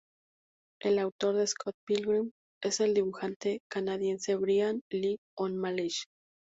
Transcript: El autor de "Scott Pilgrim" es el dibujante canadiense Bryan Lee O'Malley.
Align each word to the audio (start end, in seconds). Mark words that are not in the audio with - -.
El 0.79 0.97
autor 0.97 1.35
de 1.35 1.45
"Scott 1.45 1.75
Pilgrim" 1.85 2.31
es 2.63 2.79
el 2.79 2.95
dibujante 2.95 3.59
canadiense 3.69 4.35
Bryan 4.35 4.81
Lee 4.91 5.19
O'Malley. 5.37 5.91